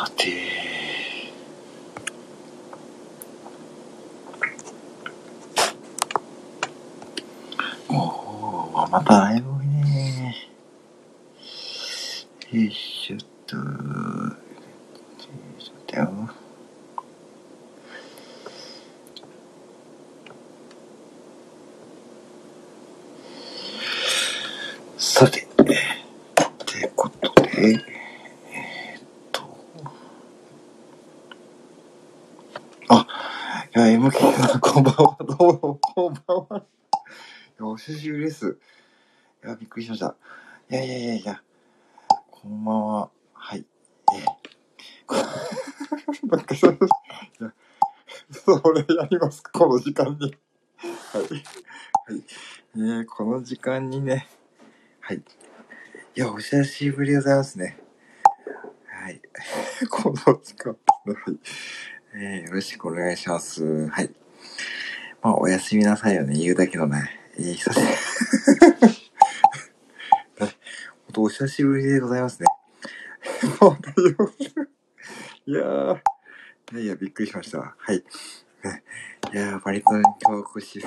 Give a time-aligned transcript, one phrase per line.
[0.00, 0.32] さて、
[7.90, 10.34] おお、またライブね。
[12.50, 13.56] よいしょっと。
[13.56, 13.62] よ
[15.58, 16.30] いしょっとよ。
[24.96, 25.46] さて、っ
[26.66, 29.42] てことで、えーっと、
[32.88, 33.06] あ、
[33.76, 36.58] いや、MK さん、こんばんは、どうも、こんばんは。
[36.60, 36.62] い
[37.60, 38.58] や、お久しぶりです。
[39.44, 40.16] いや、びっくりしました。
[40.68, 41.42] いやいやいやいや、
[42.30, 43.10] こんばんは。
[43.32, 43.64] はい。
[44.14, 46.78] えー、なんかそれ、
[47.40, 47.52] や、
[48.32, 50.34] それやりますか、この時間に。
[51.12, 51.22] はい。
[51.22, 52.24] はい。
[52.74, 54.28] えー、この時間にね、
[55.00, 55.18] はい。
[55.18, 55.22] い
[56.16, 57.78] や、お久しぶりでございますね。
[58.88, 59.22] はい。
[59.88, 60.76] この時間。
[61.04, 61.16] はい。
[62.14, 63.86] えー、よろしくお願いします。
[63.88, 64.10] はい。
[65.22, 67.08] まあ、おやすみなさいよね、言うだけのね。
[67.38, 68.99] えー、久しぶり。
[71.10, 72.46] ほんと、お久しぶりでございますね。
[75.44, 77.74] いやー、いやいや、びっくりしました。
[77.76, 77.96] はい。
[77.96, 78.02] い
[79.36, 80.80] やー、バリトン今日越し。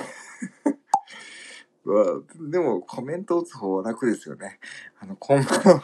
[1.84, 4.60] う わでも、コメント打つ方は楽ですよね。
[4.98, 5.82] あの、こんばんは。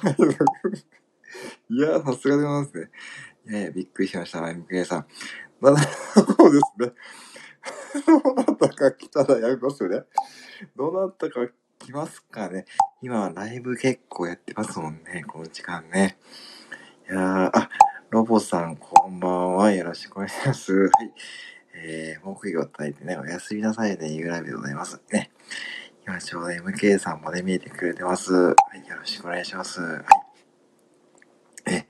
[1.69, 2.91] いやー、さすがでございますね。
[3.47, 5.07] いやいや、びっくりしました、MK さん。
[5.61, 6.95] まだ、そうですね。
[8.25, 10.05] どなたか来たらやりますよね。
[10.77, 11.47] どなたか
[11.81, 12.67] 来ますかね。
[13.01, 16.19] 今、ライブ結構やってますもんね、この時間ね。
[17.11, 17.71] いや、あ、
[18.11, 19.73] ロボさん、こんばんは。
[19.73, 20.73] よろしくお願いします。
[20.75, 20.91] はい。
[21.75, 25.01] えー、木曜叩いてね、おやすみなさいね、いうライブでございます。
[25.11, 25.31] ね。
[26.07, 28.35] 今ちょうど MK さんもね、見えてくれてます。
[28.35, 29.81] はい、よろしくお願いします。
[29.81, 30.05] はい。
[31.73, 31.87] え、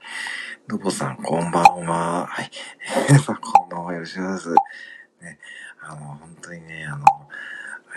[0.68, 2.26] ロボさん、こんばんは。
[2.28, 2.50] はい。
[3.18, 3.94] さん、こんばんは。
[3.94, 5.24] よろしくお願いします。
[5.24, 5.38] ね、
[5.80, 7.04] あの、本当にね、あの、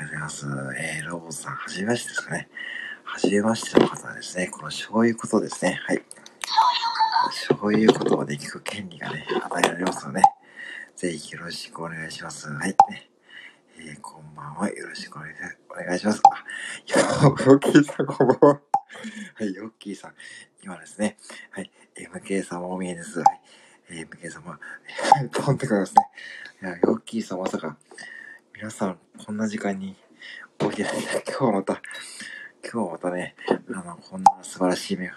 [0.03, 0.45] ございます。
[0.77, 2.49] えー、ロボさん、はじめましてですかね。
[3.05, 5.79] はじめましての方はですね、このそういうことですね。
[5.85, 6.03] はい。
[7.31, 10.25] そういうことまで聞く権利がね、与えられますので、ね、
[10.97, 12.49] ぜひよろしくお願いします。
[12.49, 12.75] はい。
[13.79, 14.69] えー、こんばんは。
[14.69, 16.21] よろしくお願いします。
[16.25, 18.61] あ、ヨッキーさん、こんばんは。
[19.35, 20.13] はい、ヨッキーさん。
[20.61, 21.17] 今ですね、
[21.51, 23.19] はい、MK さんもお見えです。
[23.19, 23.41] はい、
[23.89, 24.59] えー、MK 様、
[25.31, 26.03] 飛 んでくれますね。
[26.61, 27.77] いや、ヨッキーさんまさか、
[28.63, 29.93] 皆さん、こんな時間に
[30.57, 30.93] 起きてない。
[31.27, 31.81] 今日はまた、
[32.63, 33.35] 今日はまたね、
[33.75, 35.15] あの、こんな素晴らしい目が、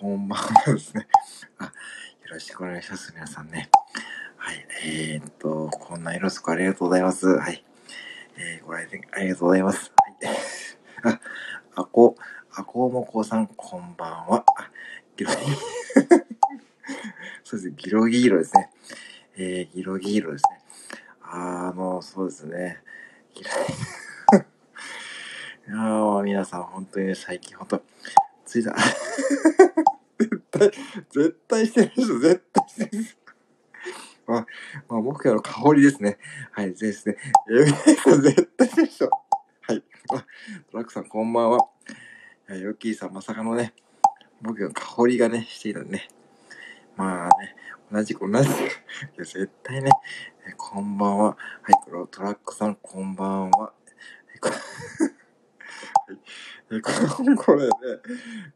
[0.00, 1.06] こんばんはですね。
[1.58, 1.72] あ、よ
[2.30, 3.68] ろしくお願いします、皆さんね。
[4.38, 7.26] はい、えー、っと、こんなよろしくありがとうございます。
[7.26, 7.62] はい。
[8.38, 9.92] えー、ご来店ありがとうございます。
[11.02, 11.12] はい。
[11.12, 11.20] あ、
[11.74, 12.16] あこ、
[12.50, 14.42] あこもこさん、こんばんは。
[14.56, 14.70] あ、
[15.18, 15.36] ギロギ
[17.44, 18.70] そうですね、ギロギーロですね。
[19.36, 20.63] えー、ギロギーロですね。
[21.36, 22.78] あの、そうですね。
[23.34, 23.50] ギロ
[25.66, 27.82] いやー、皆さん、本当にね、最近、本当
[28.44, 28.72] ついた。
[30.16, 30.70] 絶対、
[31.10, 33.16] 絶対してる人、絶対してる人。
[34.28, 34.46] まあ、
[34.88, 36.18] まあ、目標の香りですね。
[36.52, 37.16] はい、ですね。
[37.48, 39.10] えー、絶対してる人。
[39.10, 39.82] はい。
[40.14, 40.24] あ、
[40.70, 41.68] トラックさん、こんばんは。
[42.48, 43.74] いやヨッキーさん、まさかのね、
[44.40, 46.08] 僕の香りがね、していたんでね。
[46.96, 47.56] まあね、
[47.90, 48.52] 同じく同じく。
[48.52, 48.54] い
[49.16, 49.90] や、絶対ね、
[50.46, 51.24] えこんばんは。
[51.26, 51.36] は
[51.70, 53.72] い、これトラックさん、こんばんは。
[54.34, 54.50] えこ
[56.70, 56.90] えこ
[57.36, 57.70] これね、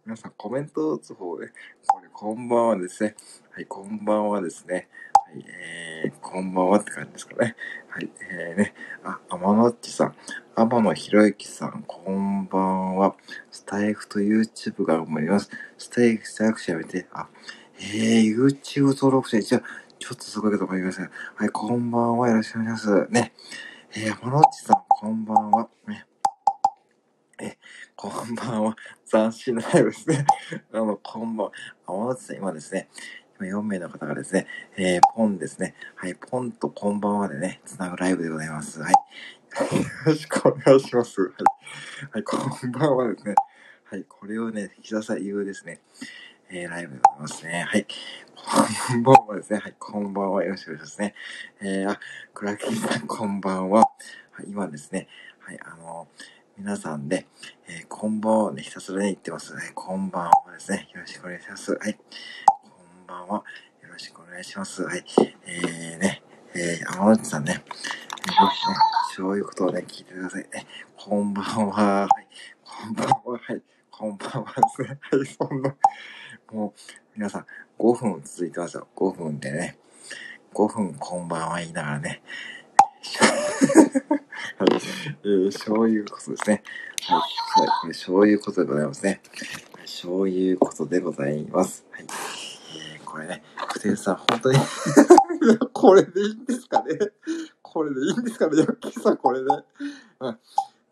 [0.05, 1.53] 皆さんコメント打つ方ね、
[1.87, 3.17] これ、こんばんはですね。
[3.51, 4.89] はい、こんばんはですね。
[5.15, 7.57] はい、えー、こんばんはって感じですかね。
[7.89, 10.15] はい、えー、ね、あ、天野っちさん、
[10.55, 13.15] 天野ひろゆきさん、こんばんは。
[13.51, 15.51] スタイフと YouTube が思います。
[15.77, 17.29] スタイフ早く調べて、あ、
[17.81, 19.63] えー、YouTube 登録者、じゃ
[20.01, 21.11] ちょっとすごいけど思いません。
[21.37, 22.29] はい、こんばんは。
[22.29, 23.07] よろしくお願います。
[23.09, 23.33] ね。
[23.95, 25.69] えー、天野っちさん、こんばんは。
[25.87, 26.05] ね。
[27.41, 27.57] え、
[27.95, 28.77] こんばんは。
[29.09, 30.27] 斬新なライブですね。
[30.75, 31.53] あの、こんばんは。
[31.87, 32.89] 天野っちさん、今ですね、
[33.39, 35.77] 今4名の方がですね、えー、ポンですね。
[35.95, 38.81] はい、ポンとこんばんはでね、つなぐライブでございます。
[38.83, 38.93] はい。
[39.73, 41.21] よろしくお願いします。
[41.21, 41.33] はい。
[42.11, 42.37] はい、こ
[42.67, 43.37] んばんはですね。
[43.85, 45.81] はい、これをね、ひたすら言うですね、
[46.51, 47.67] えー、ライブでございますね。
[47.69, 47.87] はい。
[48.89, 49.59] こんばんはですね。
[49.59, 50.45] はい、こんばんは。
[50.45, 51.15] よろしくお願いしますね。
[51.61, 52.01] えー、あ、
[52.33, 53.81] クラッキーさん、こんばんは。
[53.81, 55.09] はい、今ですね、
[55.41, 56.09] はい、あの
[56.57, 57.27] 皆さんで、
[57.69, 59.53] えー、こんばんはね、ひたすらね、言ってます。
[59.53, 60.89] はい、こんばんはですね。
[60.95, 61.73] よろしくお願いします。
[61.73, 61.99] はい。
[62.47, 63.45] こんばんは。
[63.83, 64.83] よろしくお願いします。
[64.85, 65.05] はい。
[65.45, 66.23] えー、ね、
[66.55, 68.57] えー、天野さんね、えー、僕ね、
[69.15, 70.49] そういうことをね、聞いてください。
[70.51, 70.67] ね、
[70.97, 71.73] こんばんは。
[71.73, 72.27] はい。
[72.65, 73.39] こんばんは。
[73.39, 73.63] はい。
[73.91, 74.99] こんばんはですね。
[75.11, 75.75] はい、そんな、
[76.53, 76.81] もう、
[77.15, 77.47] 皆さん、
[77.79, 78.89] 5分続いてますよ。
[78.97, 79.79] 5分でね。
[80.55, 82.23] 5分こんばんは言いながらね。
[84.59, 84.69] はい。
[85.25, 86.63] えー、そういうことですね。
[87.03, 87.21] はい。
[87.85, 87.95] はい。
[87.95, 89.21] そういうことでございますね。
[89.85, 91.85] そういうことでございます。
[91.93, 92.07] はい。
[92.95, 94.59] えー、これね、クテンさん、本当に、
[95.73, 96.97] これでいいんですかね？
[97.61, 98.59] これでいいんですかね？
[98.59, 99.47] ヤッキーさん、これで。
[99.47, 100.39] まあ、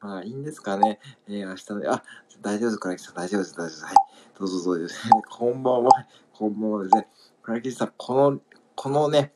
[0.01, 1.01] まあ、いいんですかね？
[1.29, 2.03] えー、明日ね、あ、
[2.43, 3.85] 大丈夫です、クラキさん、大丈夫です、大丈夫です。
[3.85, 3.95] はい。
[4.39, 4.95] どうぞどうぞ。
[5.31, 5.91] こんばんは。
[6.35, 7.09] こんばんはですね。
[7.43, 8.39] クラキさん、この、
[8.75, 9.33] このね、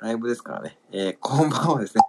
[0.00, 0.76] ライブですからね。
[0.90, 2.02] えー、こんばんはですね。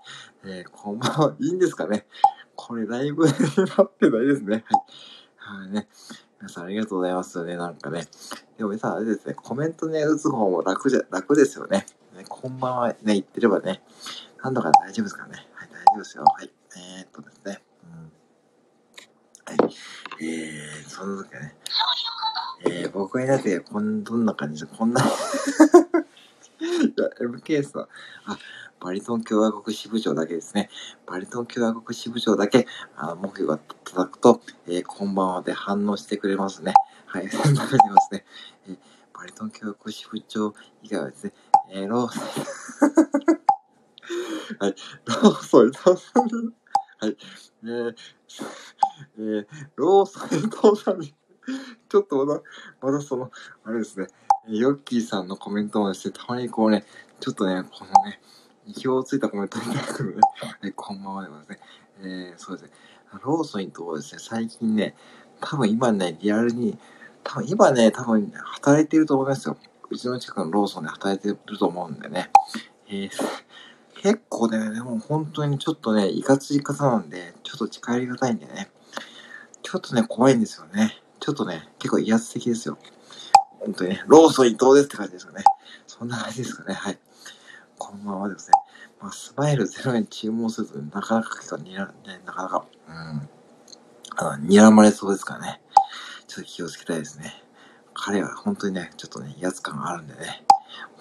[0.46, 1.36] えー、こんばんは。
[1.40, 2.08] いいんですかね。
[2.56, 4.64] これライブになってないですね。
[5.38, 5.60] はい。
[5.60, 5.88] はいね。
[6.40, 7.56] 皆さんありがとうございますよね。
[7.58, 8.08] なんかね。
[8.58, 11.86] でも皆さん、あれですね、コメントね、打つ方も楽じゃ、楽ですよね。
[12.18, 13.84] ねこんばんはね、言ってればね、
[14.44, 15.48] なんとか大丈夫ですからね。
[15.54, 16.24] はい、大丈夫ですよ。
[16.24, 16.52] はい。
[16.98, 17.62] えー、っとですね。
[17.84, 19.64] うん。
[19.64, 19.76] はい。
[20.22, 21.56] えー、その時はね、
[22.66, 25.02] えー、僕になって、こん、どんな感じ、こんな。
[25.02, 25.06] い
[26.96, 27.82] や、MK さん、
[28.26, 28.38] あ、
[28.80, 30.70] バリトン共和国支部長だけですね。
[31.06, 36.74] バリトン共和国支部長だけ、あの、目標が叩くと、えー、こんばんはで反応してくれますね。
[37.06, 38.26] はい、そんな感じますね。
[38.68, 38.78] えー、
[39.14, 41.34] バリトン共和国支部長以外はですね、
[41.72, 42.24] えー、ローソン、
[44.60, 44.76] はい、
[45.06, 46.54] ローソン、ローソン、
[47.00, 47.18] はい、
[47.64, 47.96] えー、
[49.18, 51.14] えー、ローソン、伊藤さんに、
[51.90, 52.42] ちょっとまだ、
[52.82, 53.32] まだその、
[53.64, 54.08] あれですね、
[54.48, 56.86] ヨッキーさんのコメントもですね、たまにこうね、
[57.20, 58.22] ちょっとね、このね、
[58.66, 60.16] 意表をついたコメントになるので、
[60.68, 61.60] ね、 こんばんはでございますね。
[62.02, 62.72] えー、そうですね。
[63.24, 64.96] ローソンとですね、最近ね、
[65.42, 66.78] 多分今ね、リアルに、
[67.24, 69.58] 多分今ね、多分働いてると思いますよ。
[69.90, 72.32] うちの近くのローソンで働いてると思うんでね。
[72.88, 73.10] えー、
[73.96, 78.72] 結構ね、でも本当にちょっとね、いかつい方なんで、ちょっと近寄りがたいんでね。
[79.62, 81.02] ちょっとね、怖いんですよね。
[81.22, 82.80] ちょっとね、結構威圧的ですよ。
[83.60, 85.44] 本当にね、ローソン伊藤ですって感じですよね。
[85.86, 86.74] そんな感じですかね。
[86.74, 87.00] はい。
[87.78, 88.54] このままですね。
[89.00, 91.94] まあ、スマイルゼロ円注文すると、なかなか結構にら、ね、
[92.26, 93.30] なかなか、うん、
[94.18, 95.62] あの、睨まれそうですからね。
[96.28, 97.44] ちょっと気をつけたいですね。
[97.94, 100.44] 彼は本当にね、ちょっとね、威圧感があるんでね。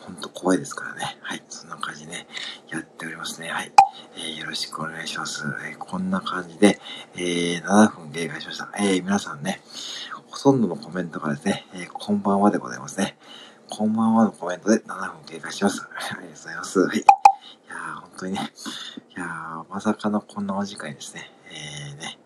[0.01, 1.19] ほんと怖いですからね。
[1.21, 1.43] はい。
[1.49, 2.27] そんな感じでね、
[2.71, 3.49] やっておりますね。
[3.49, 3.73] はい。
[4.17, 5.45] えー、よろしくお願いします。
[5.69, 6.81] えー、こんな感じで、
[7.15, 8.71] えー、7分経過しました。
[8.79, 9.61] えー、皆さんね、
[10.31, 13.17] ほとんどのコメントがですね、え、こんばんはでございますね。
[13.69, 15.83] こんばんはのコメントで7分経過します。
[15.87, 16.81] ありがとうございます。
[16.81, 16.99] はい。
[16.99, 17.05] い
[17.69, 18.53] やー、本当にね、
[19.17, 22.19] いやー、まさかのこんなお時間にですね、えーね、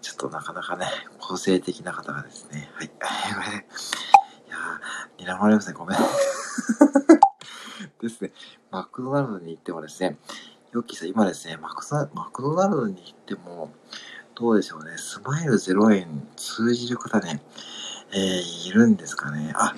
[0.00, 0.86] ちょっとなかなかね、
[1.18, 2.90] 個性的な方がですね、はい。
[5.18, 5.98] 睨まれますね、ごめん。
[8.00, 8.32] ですね、
[8.70, 10.18] マクドナルドに行ってもですね、
[10.72, 13.72] ヨッキーさん、今ですね、マクドナルドに行っても、
[14.34, 14.96] どうでしょうね。
[14.96, 17.42] スマイル0円通じる方ね、
[18.12, 19.52] えー、いるんですかね。
[19.54, 19.74] あ、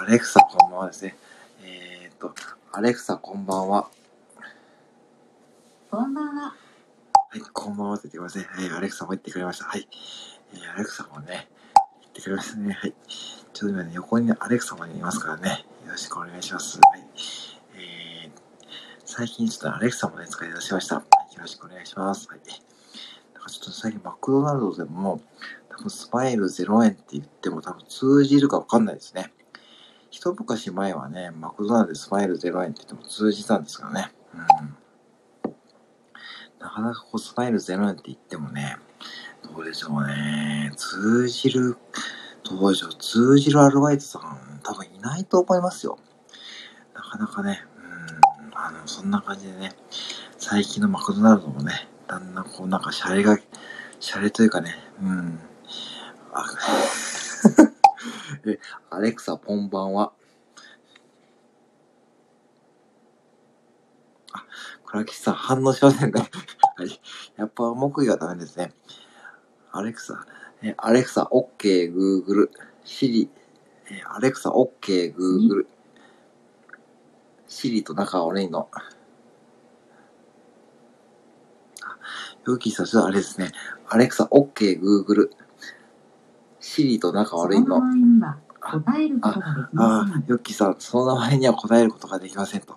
[0.00, 1.18] アレクサこんばんはですね。
[1.62, 2.34] えー、っと、
[2.72, 3.90] アレクサこんばんは。
[5.90, 6.42] こんばんは。
[6.44, 6.54] は
[7.34, 8.68] い、こんばんはって言ってください。
[8.68, 9.66] はい、アレクサも言ってくれました。
[9.66, 9.86] はい。
[10.54, 11.48] えー、アレクサもね、
[12.00, 12.72] 言ってくれましたね。
[12.72, 12.94] はい。
[13.56, 15.64] ちょっと今ね、横に、ね、アレクサもいますからね。
[15.86, 16.78] よろしくお願いします。
[16.78, 17.00] はい。
[17.74, 18.30] えー、
[19.06, 20.96] 最近ちょっとアレクサもね、使い出しました。
[20.96, 21.02] よ
[21.38, 22.28] ろしくお願いします。
[22.28, 22.40] はい。
[22.46, 25.22] ちょっと最近マクドナルドでも、
[25.70, 29.32] 多分スマイル0円って言っても多分通じるかわかんないですね。
[30.10, 34.12] 一昔前はね、マクドナルドでスマイル0円って言っても通じたんですけどね。
[34.34, 35.50] うん。
[36.58, 38.76] なかなかこうスマイル0円って言ってもね、
[39.42, 40.72] どうでしょうね。
[40.76, 41.78] 通じる、
[42.48, 42.94] どうでしょう。
[42.94, 45.98] 通じるアルバイトさん多分いないと思いますよ。
[46.94, 49.72] なかなかね、うん、あの、そんな感じでね、
[50.38, 53.36] 最近のマクドナルドもね、だんだんこうなんかシャレが、
[53.98, 55.40] シャレというかね、うん。
[56.32, 56.44] あ
[58.46, 58.58] え、
[58.90, 60.12] アレクサ、こんばんは。
[64.32, 64.44] あ、
[64.84, 66.20] 倉吉さん反応しませんね。
[66.76, 67.00] はい。
[67.36, 68.72] やっぱ木魚はダメですね。
[69.72, 70.26] アレクサ、
[70.66, 72.50] え、アレクサ、オッケー、グーグル、
[72.84, 73.30] シリ、
[73.88, 75.68] え、アレクサ、オッケー、グーグル、
[77.46, 78.68] シリと仲悪いの。
[82.48, 83.52] ヨッキーさん、ちょっとあれですね。
[83.88, 85.32] アレクサ、オッケー、グーグル。
[86.58, 87.80] シリと仲悪いの。
[88.60, 90.14] 答えることができません。
[90.14, 92.62] ああ、ヨッキーさん、その名前には答えることができません。
[92.62, 92.76] と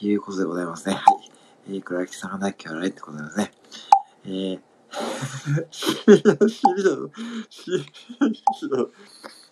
[0.00, 0.94] いうことでございますね。
[0.94, 1.30] はい。
[1.70, 3.50] えー、倉木さんがなきゃ悪いってことですね。
[4.26, 4.60] えー、
[5.70, 6.90] シリだぞ、シリだ、
[7.50, 7.86] シリ、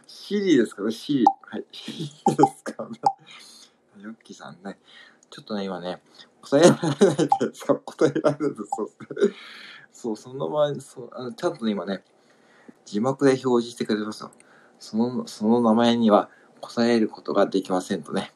[0.07, 1.25] シリですかね、シリ。
[1.25, 2.13] はい、シリで
[2.57, 3.01] すかね。
[4.01, 4.79] ヨッキーさんね、
[5.31, 6.03] ちょっとね、今ね、
[6.43, 8.63] 答えられないですか答えられないです。
[8.73, 8.91] そう
[9.93, 12.03] そう、その前に、そう、あの、ちゃんとね、今ね、
[12.85, 14.31] 字幕で表示してくれてますよ。
[14.79, 16.29] その、その名前には
[16.61, 18.33] 答えることができませんとね。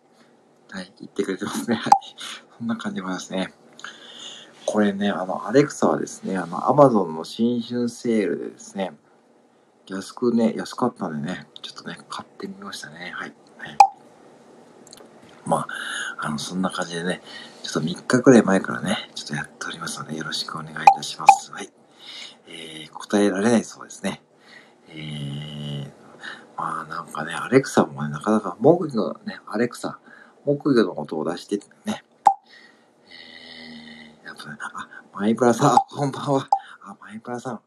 [0.71, 1.77] はい、言ってくれてますね。
[1.77, 1.93] はい。
[2.59, 3.53] そんな感じでございますね。
[4.71, 8.93] これね、あの、アレクサはですね、あの、アマゾンの新春セールでですね、
[9.87, 13.11] 安くね、安かったんでね、ちょっとね、買ってみましたね。
[13.15, 13.33] はい。
[13.57, 13.79] はい、
[15.47, 15.67] ま
[16.21, 17.23] あ、あの、そんな感じでね、
[17.63, 21.51] ちょっと3日くらい前からね、ちょっとやっておりますので、よろしくお願いいたします。
[21.51, 21.71] はい。
[22.47, 24.21] えー、答えられないそうですね。
[24.91, 25.91] えー、
[26.59, 29.99] まあなんかね、アレクサもね、なかなか、木魚のね、アレクサ、
[30.45, 32.05] 木魚のことを出して、ね、
[34.47, 36.49] あ、マイプラさん、こんばんは。
[36.85, 37.61] あ、マイプラさん、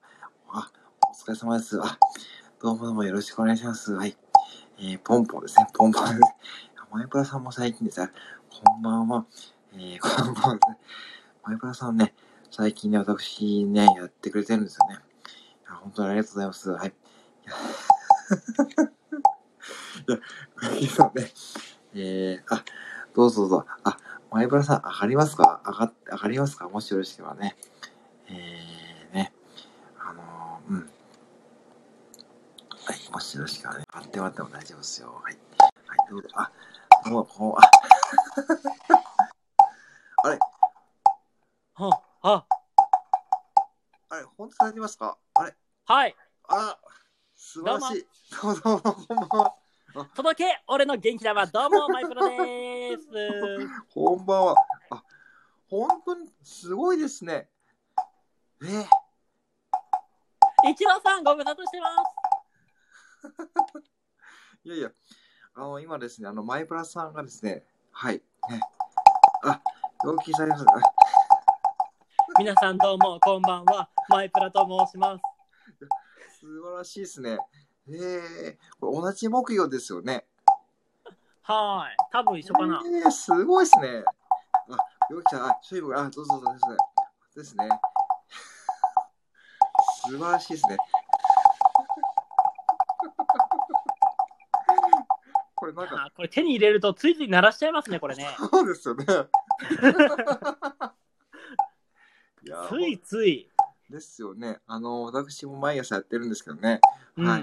[0.50, 0.72] あ、
[1.06, 1.78] お疲れ様です。
[1.82, 1.98] あ、
[2.62, 3.92] どうもどうもよろしくお願いします。
[3.92, 4.16] はい。
[4.80, 6.20] えー、ポンポンですね、ポンポンです。
[6.90, 8.10] マイプラさんも最近ですね、
[8.64, 9.26] こんばんは。
[9.74, 10.60] えー、こんばんは。
[11.44, 12.14] マイプラさんね、
[12.50, 14.96] 最近ね、私ね、やってくれてるんですよね。
[14.96, 16.70] いや本当にありがとうございます。
[16.72, 16.88] はい。
[16.88, 16.92] い
[20.08, 20.18] や、いや、
[20.56, 21.32] クリさんね、
[21.96, 22.64] えー、あ、
[23.14, 23.66] どうぞどうぞ。
[23.84, 23.98] あ、
[24.32, 25.62] 前原さん、上がりますか？
[25.66, 26.70] 上が、上がりますか？
[26.70, 27.58] もしよろしければね。
[28.30, 29.34] えー、ね、
[30.00, 30.80] あのー、うん。
[30.80, 30.86] は
[32.96, 35.22] い、もしよろしければね、待って待っても大丈夫ですよ。
[35.22, 35.38] はい。
[35.86, 36.30] はい、どうぞ。
[36.36, 36.50] あ、
[37.10, 37.70] もう、こう、あ、
[40.24, 40.40] あれ？
[41.74, 42.46] は、あ、
[44.10, 45.18] あれ、本当されてますか？
[45.34, 45.54] あれ？
[45.86, 46.16] はい。
[46.48, 46.80] あ、
[47.36, 48.08] 素晴らしい。
[48.42, 49.56] どうもどうも、こんばんは。
[49.94, 53.08] 届け俺の元気玉どうもマイプロです。
[53.94, 54.56] こんばんは。
[54.90, 55.04] あ、
[55.70, 57.50] 本当にすごいですね。
[58.64, 58.86] えー、
[60.72, 61.90] 一郎さんご無沙汰してま
[63.22, 63.28] す。
[64.64, 64.92] いやいや、
[65.56, 68.62] あの、今ですね、あの、マイプラさんがですね、はい、ね、
[69.44, 69.62] あ、
[70.06, 70.64] 陽気されます。
[70.70, 70.72] あ
[72.40, 75.24] 皆さんどうもこんばんはマイプラと申します。
[76.40, 77.38] 素晴らしいですね。
[77.88, 80.26] えー、これ同じ木曜ですよね。
[81.44, 81.98] はい。
[82.12, 82.82] 多分一緒かな。
[82.86, 84.04] えー、すごいですね。
[84.70, 84.78] あ、
[85.10, 86.78] 陽気さん、あ、水分、あ、どうぞどうぞですね。
[87.36, 87.70] ですね。
[90.06, 90.78] 素晴らしいですね。
[95.56, 98.28] これなんか、あこれ手に入れるとついつい鳴らしちゃいますねこれね。
[98.52, 99.06] そうですよね。
[102.44, 102.68] いや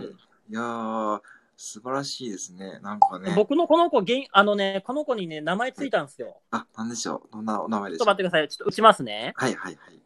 [0.08, 1.20] ついやー、
[1.56, 2.78] 素晴らしいですね。
[2.82, 3.32] なんかね。
[3.34, 6.40] 僕のこの子げんあのねこの子にね名前ついたんですよ。
[6.52, 7.22] あ、なんでしょう。
[7.32, 7.98] どんなお名前で。
[7.98, 8.48] ちょっと待ってください。
[8.48, 9.32] ちょっと打ちますね。
[9.36, 10.00] はいはいはい。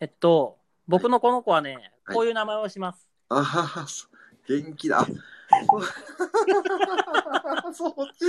[0.00, 3.08] えっと僕のこの子はねはいこういう名前をします。
[3.28, 4.08] あはは、そ
[4.48, 4.98] 元気だ。
[5.00, 5.06] あ
[7.72, 8.26] そっち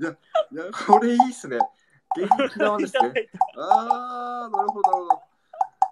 [0.00, 0.16] いや、い
[0.56, 1.58] や、これいいっすね。
[2.16, 3.28] 元気玉ですね。
[3.56, 5.22] あー、なるほど、なるほど。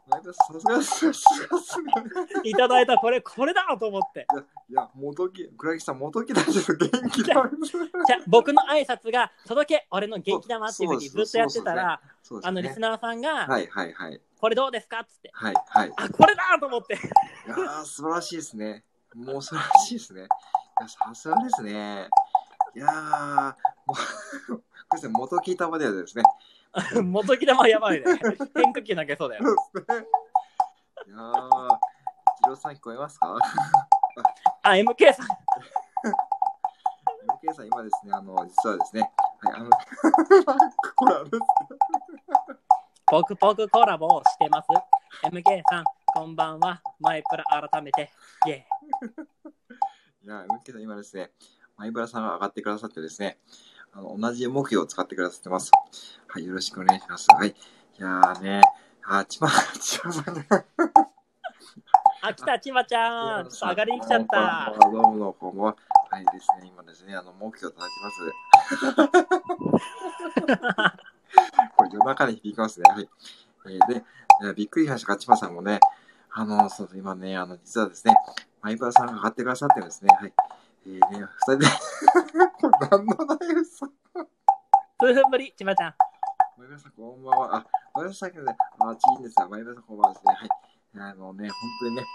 [0.08, 0.22] さ
[0.58, 1.92] すがさすがっすね。
[2.44, 4.26] いただいたこれこれだと思って。
[4.70, 7.72] いや、元木、倉木さん、元木だけど元気玉です。
[8.06, 12.48] じゃあ僕の挨拶が届け俺の元気玉っていうふうにずっとやってたら、そうですね。
[12.48, 14.20] あのリスナーさんが、はいはいはい。
[14.40, 15.92] これどうですかっつって、はいはい。
[15.96, 16.94] あこれだと思って。
[16.94, 16.98] い
[17.48, 18.84] やー、素晴らしいですね。
[19.14, 20.20] もう素晴らしいですね。
[20.22, 20.24] い
[20.80, 22.08] や、さすがですね。
[22.76, 23.54] いやー、
[23.86, 23.94] も
[24.50, 26.22] う、 これですね、元木玉ではですね。
[27.02, 28.06] 元木玉やばいね。
[28.54, 29.44] 変化球投げそうだよ。
[31.06, 31.68] いやー、
[32.40, 33.36] 一郎さん聞こえますか？
[34.62, 35.26] あ、MK さん。
[37.46, 39.10] ?MK さん、今ですね、あの、実はですね、
[39.40, 39.70] はい、あの、
[40.96, 41.40] これあれですね。
[43.06, 44.68] ポクポクコラボをしてます。
[45.24, 45.84] MK さん、
[46.14, 46.82] こんばんは。
[47.00, 48.10] マイプラ改めて。
[48.46, 48.66] イェイ。
[50.24, 51.32] いや、MK さん、今ですね、
[51.76, 53.38] マイブラさんが上がってくださってですね、
[53.92, 55.70] あの、同じ目標を使ってくださってます。
[56.28, 57.26] はい、よろしくお願いします。
[57.30, 57.48] はい。
[57.48, 57.54] い
[57.98, 58.60] やーね、
[59.04, 59.48] あ、ちま、
[59.80, 60.42] ちまさんが、
[62.22, 63.48] あ、来た、ちまちゃん。
[63.48, 64.74] 上がりに来ちゃった。
[64.80, 65.76] どうもどうも、こんばんは。
[66.10, 68.32] はいですね、今ですね、あの、目標を叩きます。
[71.76, 72.90] これ夜中に響きますね。
[72.90, 73.08] はい。
[73.66, 74.04] えー
[74.40, 75.80] で、びっくりしました、ちまさんもね、
[76.30, 78.14] あの、そう今ね、あの、実はですね、
[78.62, 80.16] マイバーさんが上がってくださってるんですね。
[80.18, 80.32] はい。
[80.88, 81.66] えー、ね、二人で、
[82.60, 83.92] これ何のナイフさん
[84.98, 85.94] 数分ぶり、ちまちゃん。
[86.56, 87.56] マイバーさん、こんばんは。
[87.56, 90.32] あ、マイバーさんけどね、あ、ちいいんですが、マイバーさん、こんばんはですね。
[90.32, 90.48] はい。
[91.10, 92.06] あのね、本当にね、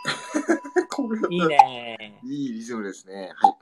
[1.30, 2.20] いいね。
[2.24, 3.32] いいリズムですね。
[3.36, 3.56] はい。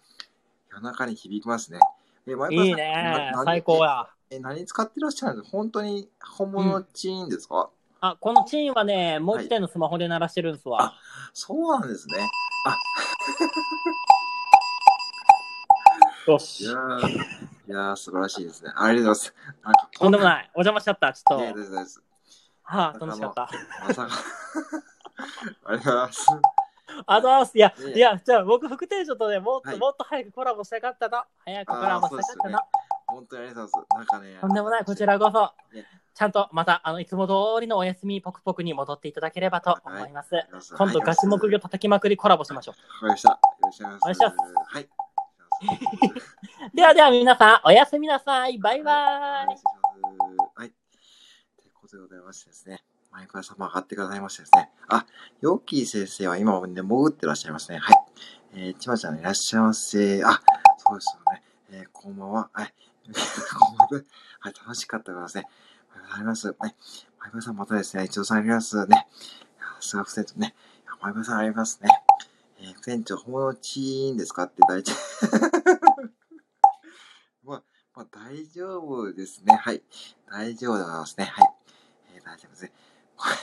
[0.71, 1.79] 夜中に響きますね。
[2.25, 3.43] え、マイバーさんいいねな。
[3.43, 4.07] 最高や。
[4.29, 5.57] え、何使ってらっしゃるんですか？
[5.57, 10.93] 本当に本物のチーンですか、あ、このチーンはね、もう一台のスマホで鳴らしてるんすわ。
[11.33, 12.17] そうなんですね。
[12.17, 12.21] い
[16.33, 16.73] よしや。
[16.73, 17.17] ー、い
[17.67, 18.71] やー素晴らしいですね。
[18.75, 19.31] ありがとうござい
[19.63, 19.99] ます。
[19.99, 20.49] とんでもない。
[20.55, 21.13] お邪魔しちゃった。
[21.13, 21.59] ちょいやっと。
[21.59, 22.03] ですです。
[22.63, 23.49] はあ、楽しかった。
[23.87, 24.09] まさか。
[25.65, 26.25] ありがとうございます。
[27.05, 27.57] あざーす。
[27.57, 31.23] いや、ねいや、じゃあ僕、副店長とね、もっと、はいもっと早くコラボしたかったの。
[31.45, 32.59] 早くコラボしたかったの。
[33.07, 34.11] 本当にありがとうございます。
[34.11, 34.37] なんかね。
[34.39, 35.85] とんでもない、こちらこそね。
[36.13, 40.31] ちゃんとまた、あの、いつも通りのお休みポクポクに戻っていただければと思います。
[40.77, 43.29] 今度、ガチ木魚叩きまくりコラボしましょわかりました。
[43.29, 44.03] よろしくお願いします。
[44.03, 45.00] お願いしますはい。
[46.73, 48.57] ではでは皆さん、おやすみなさい。
[48.57, 49.45] バイバイ。
[49.45, 50.73] はい。
[51.57, 52.83] ということでございましてですね。
[53.11, 54.71] マイクラ様上がってくださいましてですね。
[54.87, 55.05] あ、
[55.41, 57.77] ヨッキー先生は今もね、潜ってらっしゃいますね。
[57.77, 57.95] はい。
[58.53, 60.23] えー、ちまちゃんいらっしゃいませ。
[60.23, 60.41] あ、
[60.77, 61.43] そうですよね。
[61.69, 62.49] えー、こんばんは。
[62.53, 62.73] はい。
[63.53, 64.03] こんばんは。
[64.39, 65.47] はい、楽しかったですね。
[65.93, 66.47] ありがとうございます。
[66.47, 66.75] はい。
[67.19, 69.07] マイクラさんまたですね、一応さんありますね。
[69.59, 70.55] さすが副店長ね。
[71.01, 71.89] マイクラさんありますね。
[72.61, 74.97] えー、副店長、本物チーンですかって大丈夫。
[77.43, 77.63] まあ、
[77.95, 79.55] まあ、大丈夫ですね。
[79.55, 79.81] はい。
[80.29, 81.25] 大丈夫でございますね。
[81.25, 81.55] はい。
[82.13, 82.73] えー、大丈夫ですね。
[83.15, 83.35] これ、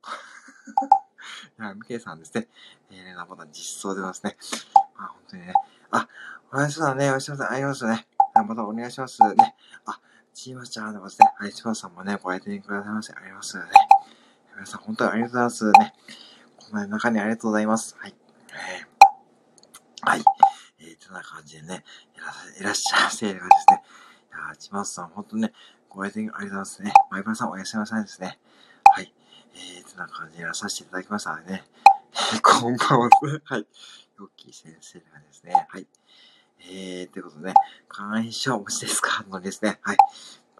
[0.00, 0.10] こ
[1.58, 2.48] れ、いや、ムケさんですね。
[2.90, 4.36] えー、まだ実装でございますね。
[4.96, 5.54] まあ、本当にね。
[5.90, 6.08] あ、
[6.50, 7.10] おやすみなね。
[7.10, 7.56] おやすみなさい。
[7.56, 8.08] ありますね。
[8.34, 9.56] あまたお願いしますね。
[9.84, 10.00] あ、
[10.32, 11.32] チーマちゃんでございますね。
[11.36, 13.64] はい、チーマさんもね、ご来店くださいまして、ありますね。
[14.54, 15.94] 皆さん、本当にありがとうございますね。
[16.70, 17.94] この中にありがとうございます。
[17.98, 18.17] はい。
[21.08, 21.14] えー、はい。
[21.14, 21.84] えー、そんな感じでね、
[22.16, 23.26] いらっしゃいらっしゃいませ。
[23.28, 23.82] いう感じですね。
[24.30, 25.52] いやー、ちまさん、本当にね、
[25.88, 26.92] ご来店ありがとうございますね。
[27.10, 28.38] マイパラさん、おやすみなさいですね。
[28.84, 29.14] はい。
[29.54, 31.64] えー、そんな感じでやらさせていただきましたのでね。
[32.42, 33.10] こんばんは。
[33.44, 33.66] はい。
[34.18, 35.66] ヨッキー先生がですね。
[35.68, 35.86] はい。
[36.60, 37.54] えー、ということでね、
[37.88, 39.24] 会員証お持ちですか？
[39.28, 39.78] のですね。
[39.82, 39.96] はい。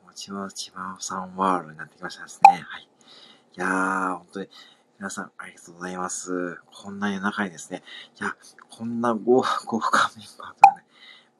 [0.04, 2.64] もちはちまさんワールドになってきましたですね。
[2.66, 2.82] はい。
[2.82, 2.88] い
[3.60, 4.50] やー、本当に、
[4.98, 6.56] 皆さんありがとうございます。
[6.74, 7.84] こんな夜中にですね、
[8.20, 8.34] いや、
[8.68, 10.84] こんな豪豪華メンバーとはね、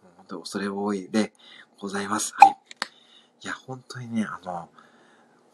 [0.04, 1.32] もう本当に恐れ多いで
[1.80, 2.34] ございます。
[2.38, 2.56] はい。
[3.42, 4.68] いや、本当にね、あの、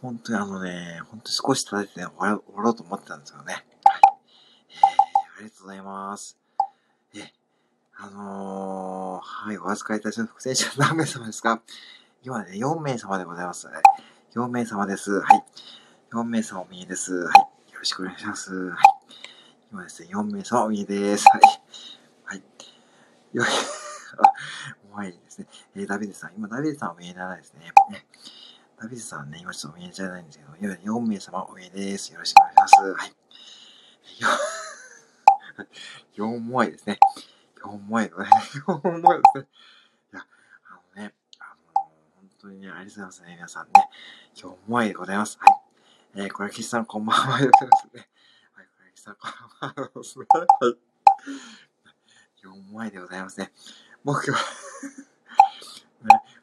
[0.02, 3.54] 本当にあのね、本当に少し叩いてね、終わろ終わろうと思ってたんですよね。
[3.54, 3.64] はい。
[4.68, 6.38] えー、ありがとうございます。
[7.14, 7.24] えー、
[7.96, 10.30] あのー、はい、お預かりいたします。
[10.30, 11.62] 副選手何名様ですか？
[12.22, 13.66] 今ね、4名様でございます。
[14.34, 15.10] 4名様です。
[15.10, 15.44] はい。
[16.12, 17.14] 4名様お見えです。
[17.14, 17.53] はい。
[17.84, 18.54] よろしくお願いします。
[18.54, 18.78] はい。
[19.70, 21.26] 今ですね、4名様お見えです。
[21.28, 21.42] はい。
[22.24, 22.42] はい。
[23.34, 23.46] よい、
[24.88, 25.48] あ、もういですね。
[25.74, 27.74] えー、ダビデさん、今ダビデさんお見えないですね。
[28.80, 32.10] ダビデさんね、今ちょっとお見えじゃないんですけど、今4名様お見えです。
[32.10, 32.74] よろしくお願いします。
[32.94, 33.08] はい。
[36.16, 36.98] よ 4もいですね。
[37.62, 39.48] 4もい、 4もいですね。
[40.14, 40.26] いや、
[40.70, 41.82] あのね、あの
[42.14, 43.72] 本当にね、ありがとうございますね、皆さんね。
[44.36, 45.36] 4もいでございます。
[45.38, 45.63] はい。
[46.16, 48.06] えー、これ、岸さんこんばんはでございますね。
[48.52, 49.32] はい、これ、岸さんこん
[49.74, 50.26] ばんはですね。
[50.30, 50.76] はい。
[52.70, 53.50] 4枚でございますね。
[54.04, 54.44] 目標、ね、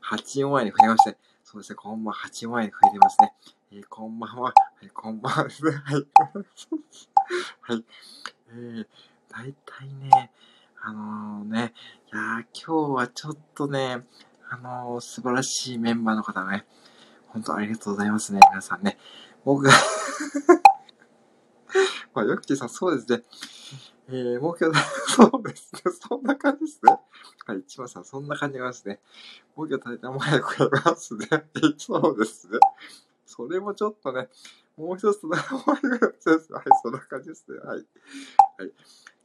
[0.04, 3.34] 8枚に増えまして、そうですね、こんばんは8枚に増えてますね。
[3.72, 4.54] えー、こんばんは、は
[4.84, 5.72] い、こんばんはですね。
[5.72, 6.06] はい。
[7.62, 7.86] はい。
[8.50, 8.88] えー、
[9.30, 10.32] 大体ね、
[10.82, 11.74] あのー、ね、
[12.12, 14.04] いやー、今日はちょっとね、
[14.50, 16.66] あのー、素晴らしいメンバーの方ね、
[17.28, 18.98] 本当ありがとうございますね、皆さんね。
[19.44, 19.72] 僕が
[22.14, 23.24] まあ、ヨッキーさん、そうですね。
[24.10, 24.78] えー、目標、
[25.08, 25.82] そうですね。
[26.10, 27.00] そんな感じですね。
[27.46, 29.00] はい、千葉さん、そんな感じがますね。
[29.56, 31.28] 目標立てたも早くやりますね。
[31.78, 32.60] そうですね。
[33.26, 34.28] それもちょっとね、
[34.76, 36.30] もう一つのモアイがです。
[36.52, 37.58] はい、そんな感じですね。
[37.60, 37.78] はい。
[37.78, 38.72] はい。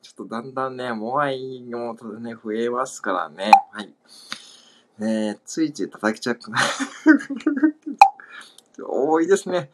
[0.02, 3.50] ちょっとだんだんね、モアイもね、増えますからね。
[3.72, 3.94] はい。
[4.98, 6.58] ねえついつい叩きちゃくな
[8.78, 9.70] 多いですね。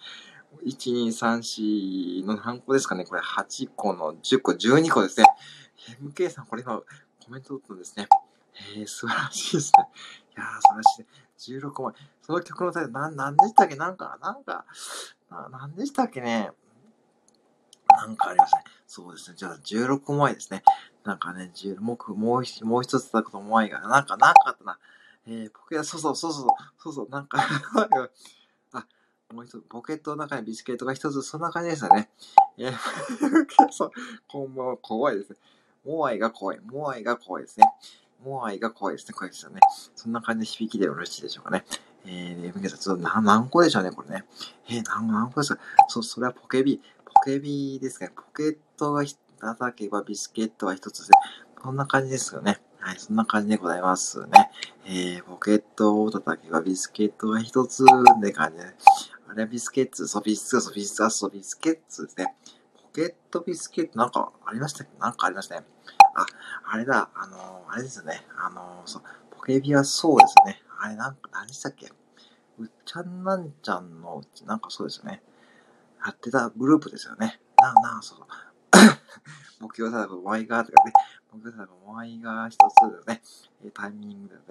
[0.65, 5.27] 1、2、3、4の何個ですかねこれ8個の10個、12個ですね。
[6.03, 6.85] MK さん、これ今コ
[7.31, 8.07] メント取ったんですね。
[8.77, 9.88] えー、素晴らしいですね。
[10.37, 11.61] いやー、素晴らしい、ね。
[11.61, 11.95] 16枚。
[12.23, 13.77] その曲のタイトル、な、なんでしたっけ？
[13.77, 14.65] なんか、なんか、
[15.31, 16.51] な、なんでしたっけね？
[17.88, 18.65] なんかありましたね。
[18.87, 19.37] そうですね。
[19.37, 20.62] じゃあ、16枚ですね。
[21.05, 24.79] なんかね、10もう、もう一、もう一つだこと思いが、なんか、なんかあったな。
[25.27, 26.47] えー、ポケ、そうそう、そうそう、
[26.79, 27.38] そうそう、なんか、
[29.33, 32.11] もう一つ、ポケットの中にビスケットが一つ、そんな感じでしたね。
[32.59, 32.75] えー、
[33.73, 33.92] そう、
[34.29, 35.37] こんばんは、怖いですね。
[35.85, 36.61] モアイが怖い。
[36.64, 37.66] モアイが怖いですね。
[38.23, 39.14] モアイが怖いですね。
[39.14, 39.61] 怖いですよね。
[39.97, 41.64] そんな感じで響きでよろしいでしょうかね。
[42.05, 44.25] えー、皆さん、ちょっと何何個でしょうね、これね。
[44.68, 45.61] えー、何何個ですか？
[45.88, 46.81] そう、それはポケビ。
[47.05, 48.12] ポケビですかね。
[48.14, 49.05] ポケットが
[49.40, 51.12] 叩けばビスケットは一つで。
[51.61, 52.61] こんな感じですよね。
[52.79, 54.51] はい、そんな感じでございますね。
[54.85, 58.73] えー、ポケットを叩けばビスケットが一つって感じで、あ
[59.35, 62.35] れはビスケッツ、ソビス、ソビス、ソビスケッツですね。
[62.83, 64.99] ポケットビスケットなんかありましたっけ？
[64.99, 65.66] なんかありましたね。
[66.14, 66.27] あ、
[66.71, 68.27] あれだ、あのー、あれですよね。
[68.37, 70.62] あのー、そう、ポケビはそうですね。
[70.81, 71.90] あれなんか、何でしたっけ？
[72.59, 75.23] うっちゃんなんちゃんのうち、なんかそうですよね。
[76.05, 77.40] やってたグループですよね。
[77.59, 78.27] な、な、そうそう。
[79.61, 80.92] 目標ただお前がとかね、
[81.33, 83.23] 目標ただお前が一つだよね、
[83.73, 84.47] タイミングだよね、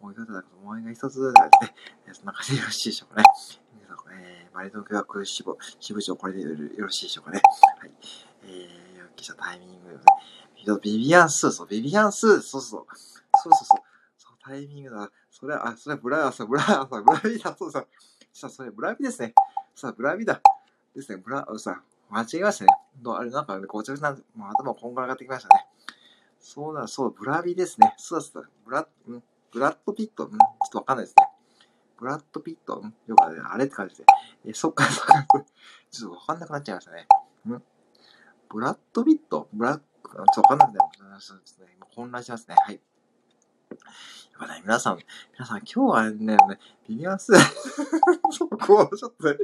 [0.00, 1.74] 目標ただお前が一つだよね、
[2.06, 3.26] えーそんな感じでよろしいでしょうかね。
[4.14, 6.48] えー、バリ東京学支部、支部長、これでよ
[6.78, 7.40] ろしいでしょうかね。
[7.78, 7.90] はい。
[8.44, 10.00] えー、よっきしたタイミング。
[10.82, 12.86] ビビアンスー、そう、ビビアンスー、そうそう。
[13.36, 13.82] そうそうそう。
[14.16, 15.10] そう、タイミングだ。
[15.30, 17.88] それは、あ、それはブラ、そう、ブラ、そう、ブラビだ、そうそう。
[18.32, 19.34] さあ、それ、ブラビですね。
[19.74, 20.40] さあ、ブラビだ。
[20.94, 22.70] ですね、ブラ、さ、間違えましたね。
[23.02, 25.66] どうあれ、なんかね、ごちゃごちゃな、もう頭こんがらがってきましたね。
[26.40, 27.94] そうだ、そう、ブラビですね。
[27.98, 29.22] そうだ、そうだ、ブラ、うん、
[29.52, 30.38] ブラッドピット、ん、ちょっ
[30.70, 31.28] とわかんないですね。
[31.98, 34.04] ブラッドピット、ん、よくあれ、あれって感じで。
[34.46, 35.24] え、そっか、そっか、
[35.90, 37.06] ちょっとわかんなくなっちゃいましたね。
[37.48, 37.62] ん？
[38.48, 39.48] ブラッドピット？
[39.52, 41.34] ブラック、ちょっとわかんなくなりました。
[41.34, 41.40] ね。
[41.76, 42.56] 今混乱しますね。
[42.58, 42.80] はい。
[43.74, 44.98] やっぱね、皆さん、
[45.32, 46.38] 皆さん、今日はね、ね
[46.88, 47.32] ビビアンス、
[48.30, 49.36] そこはちょっとね、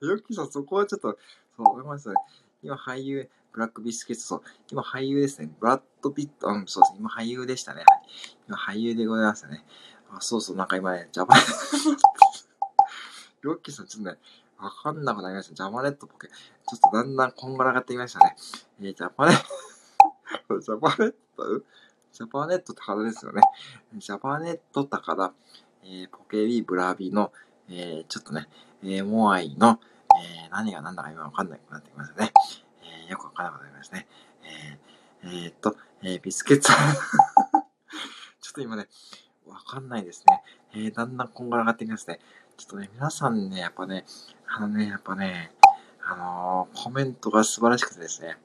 [0.00, 1.18] ヨッキーさん、そこはちょっと、
[1.56, 2.14] そう、ごめんなさい。
[2.62, 5.50] 今、俳優、ブラックビスケット、そう、今、俳優ですね。
[5.60, 6.98] ブラッドピット、うん、そうですね。
[7.00, 7.84] 今、俳優でしたね。
[8.48, 9.64] 今、俳優でございましたね。
[10.12, 11.40] あ、そうそう、なんか今ね、ジャパネ
[13.42, 14.18] ヨッキーさん、ちょっとね、
[14.58, 15.54] わかんなくなりました。
[15.54, 16.28] ジャパネットポケ。
[16.28, 18.34] ちょっとだんだんこんがらがってきましたね。
[18.80, 19.38] えー、ジャパネッ
[20.48, 21.62] ト、ジャパネット、
[22.12, 23.42] ジャパネット高田ですよね。
[23.96, 25.32] ジャパネット高田、
[25.84, 27.32] えー、ポケビブラビの、
[27.70, 28.48] えー、ちょっとね、
[28.82, 29.78] えー、モアイの、
[30.44, 32.32] えー、何が何だか今わかんなくなってきましたね。
[32.82, 34.08] えー、よくわかんなくなりますね。
[35.22, 38.88] えー、えー、っと、えー、ビスケッツ ちょっと今ね、
[39.48, 40.42] わかんないですね。
[40.74, 42.20] えー、だんだんこんがらがってきますね。
[42.56, 44.04] ちょっとね、皆さんね、やっぱね、
[44.46, 45.52] あのね、やっぱね、
[46.04, 48.36] あのー、コメントが素晴らしくてですね。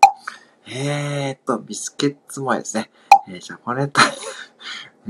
[0.65, 2.89] えーっと、ビスケッツ前ですね。
[3.27, 4.01] えー、ジャパネット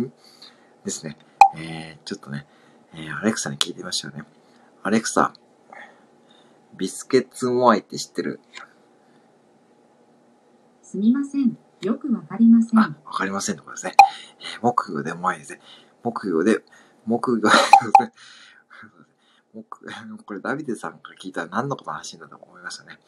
[0.02, 0.12] ん
[0.84, 1.18] ですね。
[1.56, 2.48] えー、ちょっとね、
[2.94, 4.24] えー、アレクサに聞いてみましょうね。
[4.82, 5.34] アレクサ、
[6.76, 8.40] ビスケッツモアイって知ってる？
[10.82, 11.58] すみません。
[11.84, 12.80] よくわかりません。
[12.80, 13.94] あ、わかりませんところですね。
[14.40, 15.60] えー、木魚でモアイですね。
[16.02, 16.60] 木魚で、
[17.06, 17.50] 木魚
[19.54, 19.84] 木、
[20.26, 23.00] これダビデさんから聞いたら何のことの話だと思いましたね。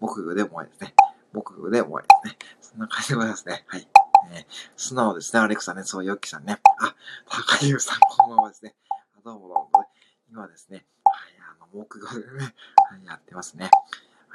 [0.00, 0.94] 木魚でモアイですね。
[1.32, 2.38] 木魚でモアイですね。
[2.60, 3.64] そんな感じでございますね。
[3.68, 3.88] はい。
[4.32, 5.84] えー、素直ですね、アレクサね。
[5.84, 6.60] そう、ヨッキさんね。
[6.80, 6.94] あ、
[7.26, 8.74] 高優さん、こんばんはですね。
[8.90, 9.86] あどうもどうも。
[10.28, 12.54] 今ですね、はい、あの、木魚でね、
[12.90, 13.70] はい、やってますね。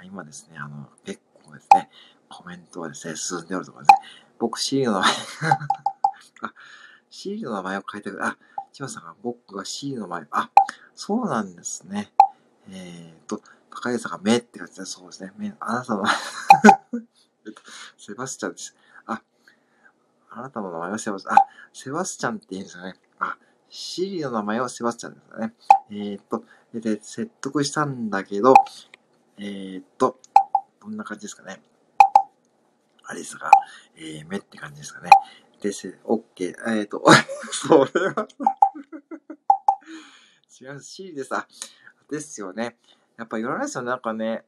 [0.04, 1.90] 今ですね、あの、結構ですね、
[2.32, 4.10] コメントはですね、進んでおるところですね。
[4.39, 5.10] 僕、シリの名前
[6.41, 6.54] あ、
[7.10, 8.26] シリの名前を書いてくる。
[8.26, 8.38] あ、
[8.72, 10.28] 千葉さんが僕がシリの名前。
[10.32, 10.50] あ、
[10.96, 12.13] そうなんですね。
[12.70, 15.34] えーと、高井さんが目って感じで、そうですね。
[15.38, 17.62] 目、あなたのえっと、
[17.98, 18.76] セバスチャンです。
[19.06, 19.22] あ、
[20.30, 21.36] あなたの名前はセバスチャン。
[21.36, 21.38] あ、
[21.74, 22.96] セバスチャンって言うんですよね。
[23.20, 23.38] あ、
[23.70, 25.54] シリの名前はセバスチャンですよね。
[25.89, 28.54] えー、っと、で、説得したんだけど、
[29.38, 30.20] えー、っと、
[30.82, 31.62] どんな感じですかね。
[33.12, 33.52] アリスが、
[33.97, 35.10] えー、目って感じですかね。
[35.62, 36.56] で、せ、オッケー。
[36.69, 37.04] えー、っと、
[37.52, 38.26] それは
[40.62, 41.36] 違う、シリです。
[41.36, 41.45] あ、
[42.10, 42.78] ですよね。
[43.17, 43.84] やっぱ言われますよ。
[43.84, 44.45] なんかね、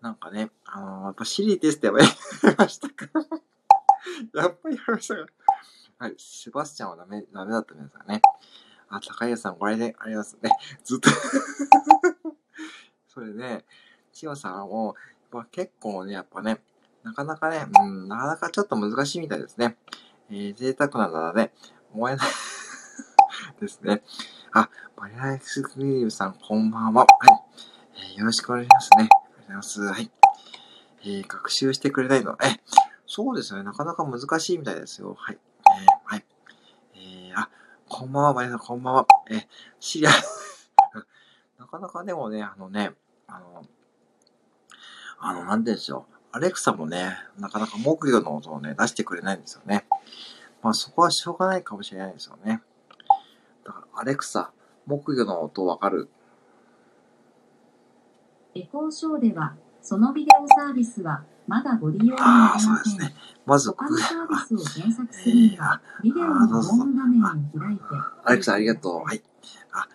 [0.00, 2.02] なんかね、あのー、やっぱシリですってやっぱ
[2.42, 3.06] 言いましたか
[4.34, 5.26] やっぱり言われましたか
[5.98, 8.20] はい、セバスチャンはダメ、ダメだったんですかね。
[8.88, 10.50] あ、高谷さん、これで、ありますね。
[10.82, 11.08] ずっと
[13.06, 13.64] それで、
[14.12, 14.96] 千代さんも、
[15.30, 16.60] まあ、結構ね、やっぱね、
[17.04, 19.76] なかなかね、うん、なかなかちょっと難しいみたいですね。
[20.30, 21.52] えー、贅沢なのはね、
[21.92, 22.28] 思えない
[23.60, 24.02] ですね。
[24.52, 27.06] あ、バリアイスクリームさん、こんばんは。
[27.06, 28.10] はい。
[28.14, 28.96] えー、よろしくお願いしますね。
[28.98, 29.80] ありがとうございます。
[29.82, 30.10] はい。
[31.02, 32.36] えー、学習してくれないの。
[32.42, 32.60] え、
[33.06, 33.64] そうですね。
[33.64, 35.14] なかなか難しいみたいですよ。
[35.18, 35.38] はい。
[35.80, 36.24] えー、はい。
[36.94, 37.50] えー、あ、
[37.88, 39.06] こんばんは、バリアさん、こんばんは。
[39.28, 39.46] えー、
[39.80, 40.14] 知り合い
[41.58, 42.94] なかなかでもね、あのね、
[43.26, 43.66] あの、
[45.18, 46.11] あの、なんて言うんでしょう。
[46.32, 49.84] アレクサもね、なかなか木魚の音をね、出してくれないんですよね。
[50.62, 52.62] まあそこはしょうがないかもしれないですよね。
[53.64, 54.50] だから、アレクサ、
[54.86, 56.08] 木魚の音わかる？
[58.54, 62.74] エコーショーでは、そのビデオサービスはまだご利用ません。
[62.76, 63.14] そうですね。
[63.44, 67.26] まず、他のサービスを検索するには、ビデオのホーム画面を
[67.58, 67.84] 開いて、
[68.24, 69.04] アレクサありがとう。
[69.04, 69.22] はい。
[69.72, 69.88] あ、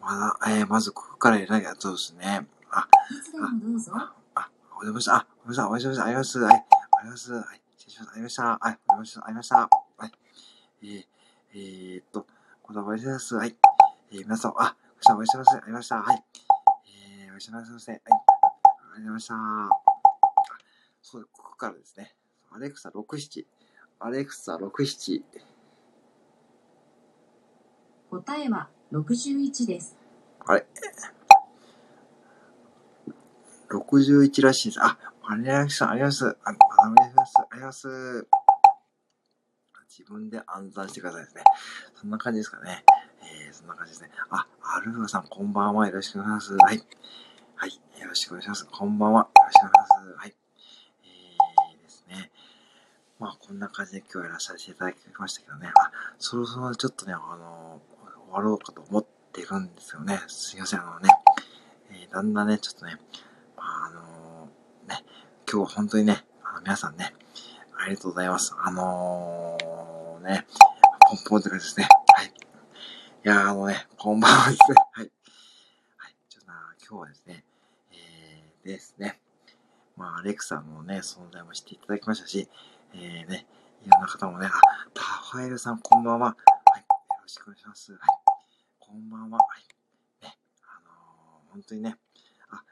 [0.00, 2.46] まだ、えー、まずここからやらなきゃ、そうですね。
[2.70, 3.92] あ、いつでもどうぞ。
[4.80, 5.16] あ、お邪魔した。
[5.16, 5.68] あ、お邪魔した。
[5.68, 6.04] お邪魔した。
[6.04, 6.40] ありがとうございます。
[6.40, 6.54] はい。
[6.54, 7.32] ありがとうございます。
[7.32, 7.60] はい。
[7.76, 8.12] 失礼しました。
[8.12, 8.42] ありました。
[8.42, 8.78] はい。
[8.88, 9.26] お邪魔した。
[9.26, 9.56] ありました。
[9.56, 9.68] は
[10.06, 10.12] い。
[10.82, 11.04] えー、
[11.52, 12.26] えー、っと、
[12.62, 13.34] こだわりです。
[13.34, 13.56] はい。
[14.12, 15.56] えー、皆さん、あ、お邪魔します。
[15.56, 15.96] ありました。
[15.96, 16.24] はい。
[17.20, 17.90] えー、お邪魔します。
[17.90, 18.00] はい。
[18.06, 18.26] ありがと
[18.86, 19.34] うございました。
[19.34, 19.68] あ、
[21.02, 22.14] そう、ここからですね。
[22.50, 23.44] アレクサ6、7。
[24.00, 25.22] アレクサ6、7。
[28.10, 29.96] 答えは61です。
[30.46, 30.66] あれ
[33.70, 34.80] ?61 らしいです。
[34.82, 35.84] あ、ありがとうございます。
[35.84, 36.58] ありがとうございます。
[36.58, 38.28] ありがとうございます。
[40.00, 41.42] 自分で暗算してくださいですね。
[41.94, 42.84] そんな感じですかね。
[43.22, 44.10] えー、そんな感じですね。
[44.30, 45.86] あ、アルファさん、こんばんは。
[45.88, 46.64] よろしくお願いします。
[46.64, 46.82] はい。
[47.56, 48.00] はい。
[48.00, 48.66] よろしくお願いします。
[48.66, 49.22] こんばんは。
[49.22, 50.16] よろしくお願いします。
[50.16, 50.34] はい。
[51.04, 52.30] えーですね。
[53.18, 55.72] まあ、こんな感じで今日やらさせていただきましたけどね。
[55.74, 57.82] あ、そろそろちょっとね、あの
[58.26, 60.20] 終わろうかと思ってるんですよね。
[60.28, 61.08] すいません、あのね。
[61.90, 62.96] えー、だんだんね、ちょっとね、
[63.60, 64.48] あ、あの
[64.88, 65.04] ね、
[65.50, 67.14] 今日は本当にね、あの皆さんね、
[67.78, 68.54] ありがとうございます。
[68.58, 70.46] あのー、ね、
[71.08, 71.88] ポンポンとかですね。
[72.14, 72.26] はい。
[72.26, 72.30] い
[73.22, 74.76] やー、あのね、こんばんはですね。
[74.92, 75.10] はい。
[75.96, 76.14] はい。
[76.28, 77.44] ちょっとな、今日はですね、
[77.92, 79.20] えー、ですね。
[79.96, 82.48] まあ、アレクサのね、存在も知っていただきましたし、
[82.94, 83.46] えー、ね、
[83.84, 84.50] いろんな方もね、あ、
[84.94, 86.28] タファエルさん、こんばんは。
[86.28, 86.36] は
[86.76, 86.78] い。
[86.78, 86.84] よ
[87.22, 87.92] ろしくお願いします。
[87.92, 88.00] はい。
[88.78, 89.38] こんばんは。
[89.38, 90.24] はい。
[90.24, 91.96] ね、あのー、本当にね、
[92.50, 92.62] あ、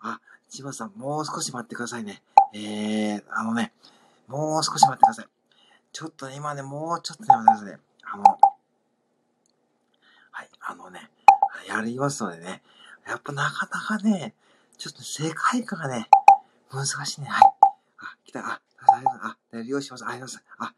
[0.00, 0.20] あ、
[0.56, 2.22] 千葉さん、もう少し待ってくださいね。
[2.54, 3.74] えー、あのね、
[4.26, 5.26] もう少し待ってください。
[5.92, 7.78] ちょっとね、今ね、もうちょっとね、待ってくださいね。
[8.04, 8.22] あの、
[10.30, 11.10] はい、あのね、
[11.68, 12.62] やりますのでね、
[13.06, 14.32] やっぱなかなかね、
[14.78, 16.08] ちょっと世界観がね、
[16.72, 17.26] 難しいね。
[17.26, 17.42] はい。
[17.98, 18.40] あ、来た。
[18.40, 19.36] あ、ありがとうございます。
[19.52, 20.04] あ、利用します。
[20.06, 20.72] ありがとうございます。
[20.72, 20.74] あ、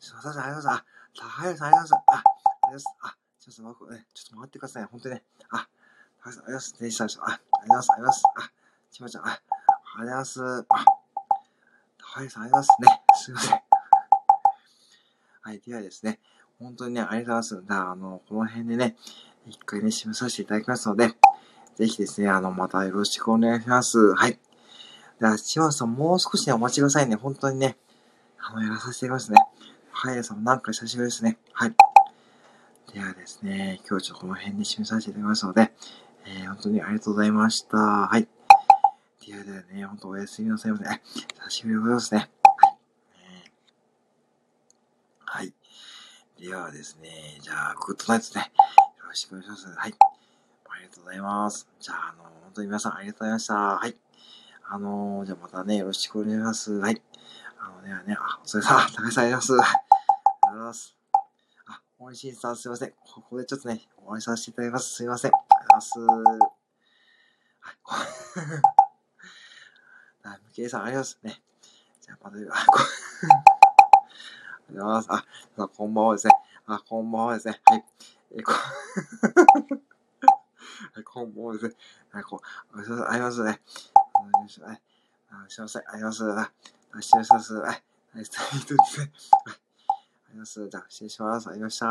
[0.00, 0.82] すいません、ありがとうございます。
[0.82, 1.94] あ、高橋さん、ありがとうございます。
[1.94, 2.86] あ、ありがとうございます。
[2.98, 4.88] あ、ちょっと待って、ね、ちょっと待ってくださいね。
[4.90, 5.22] 本当にね。
[5.50, 5.68] あ、
[6.18, 7.20] 高橋さん、ありがとうございます。
[7.22, 7.70] あ、ありがとうございます。
[7.70, 8.22] ありがとうございます。
[8.36, 8.59] あ、
[8.90, 9.44] ちまちゃん、あ、ありが
[9.84, 10.66] とうございます。
[10.68, 10.84] あ、
[11.98, 13.22] 高橋さん、ありがとうございます。
[13.22, 13.60] ね、すいません。
[15.42, 16.18] はい、ではですね、
[16.58, 17.64] 本当にね、ありがとうございます。
[17.68, 18.96] じゃあ、あの、この辺でね、
[19.46, 21.12] 一回ね、締めさせていただきますので、
[21.76, 24.14] ぜひですね、あの、またよろしくお願いします。
[24.14, 24.38] はい。
[25.20, 27.14] では、千葉さん、もう少しね、お待ちくださいね。
[27.14, 27.76] 本当にね、
[28.38, 29.38] あの、やらさせていただきますね。
[29.92, 31.38] はい、さんもなんか久しぶりですね。
[31.52, 31.74] はい。
[32.92, 35.72] ではですね、今日ちょっとこの辺で締めさせていただきますので、
[36.26, 37.76] えー、本当にありがとうございました。
[37.76, 38.26] はい。
[39.30, 40.84] ではではね、本当おやすみなさいませ。
[40.86, 42.30] はい久しぶりでございますね。
[45.22, 45.44] はい。
[45.44, 45.54] はい。
[46.42, 48.50] ではですね、じゃあ、グッドナイトね。
[48.98, 49.68] よろしくお願いします。
[49.68, 49.76] はい。
[49.78, 51.68] ありがとうございます。
[51.78, 53.54] じゃあ、あの、本当に皆さんありがとうございました。
[53.54, 53.96] はい。
[54.68, 56.72] あのー、じゃあまたね、よろしくお願いします。
[56.72, 57.00] はい。
[57.60, 58.80] あのね、ね、あ、お疲れ様。
[58.90, 59.70] 高橋さんありがとうございます。
[59.70, 60.96] ありがとうございます。
[61.68, 62.90] あ、大石さんすいません。
[62.90, 64.92] ここでちょっとね、お会いさせていただきます。
[64.96, 65.30] すいません。
[65.30, 66.60] ありがとうございます。
[67.52, 68.79] はい。
[70.60, 71.40] あ、むけいさんありがとうございます。
[71.40, 71.42] ね。
[72.00, 72.82] じゃあまた、あ、こあ
[74.70, 75.08] りがとうございます。
[75.10, 75.24] あ、さ
[75.64, 76.34] あこんばんはですね。
[76.66, 77.60] あ、こんばんはですね。
[77.64, 77.84] はい。
[78.36, 78.52] え、こ
[80.92, 81.74] はい、こんばんはですね。
[82.12, 82.40] はい、こう、
[82.76, 83.62] ありがとうございますね。
[84.14, 84.70] お願いします。
[84.70, 84.82] はい。
[85.30, 85.82] あ、すいません。
[85.86, 86.44] ありがとうござい
[86.92, 87.02] ます。
[87.02, 87.54] 失礼します。
[87.54, 87.84] はい。
[88.12, 89.00] はい、スタイルです。
[89.00, 89.08] はい。
[89.08, 89.12] あ
[89.48, 89.56] りがとう
[90.24, 90.68] ございます。
[90.68, 91.48] じゃあ、失礼します。
[91.48, 91.86] ありがとうございました。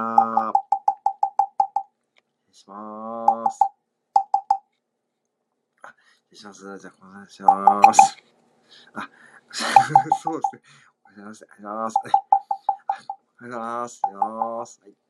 [2.51, 3.59] 失礼します。
[6.31, 6.79] 失礼します。
[6.79, 8.28] じゃあ、この話します。
[8.93, 9.09] あ、
[10.21, 10.61] そうですね。
[11.03, 11.45] おはようございます。
[11.49, 11.95] ありがとうございます。
[11.99, 12.17] ありが
[13.39, 14.01] とうございます。
[14.01, 14.79] よーし。
[14.81, 15.08] はい。